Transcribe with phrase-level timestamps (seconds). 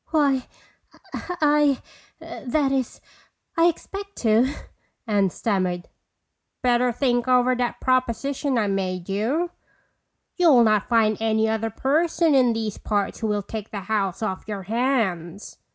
[0.09, 3.01] "Why,—I—that is,
[3.55, 4.51] I expect to,"
[5.05, 5.89] Anne stammered.
[6.63, 9.51] "Better think over that proposition I made you.
[10.37, 14.47] You'll not find any other person in these parts who will take the house off
[14.47, 15.59] your hands.